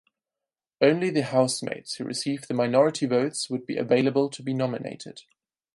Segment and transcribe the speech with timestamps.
[0.81, 5.21] Only the housemates who received the minority votes would be available to be nominated.